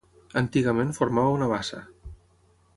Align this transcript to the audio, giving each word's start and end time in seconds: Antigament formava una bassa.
Antigament 0.39 0.95
formava 1.01 1.37
una 1.37 1.51
bassa. 1.53 1.85